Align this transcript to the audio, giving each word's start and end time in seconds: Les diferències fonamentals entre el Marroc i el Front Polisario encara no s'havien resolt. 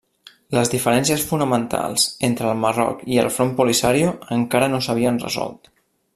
Les 0.57 0.69
diferències 0.73 1.25
fonamentals 1.31 2.05
entre 2.29 2.49
el 2.53 2.63
Marroc 2.63 3.03
i 3.17 3.21
el 3.25 3.31
Front 3.37 3.53
Polisario 3.61 4.15
encara 4.39 4.71
no 4.75 4.81
s'havien 4.87 5.23
resolt. 5.29 5.73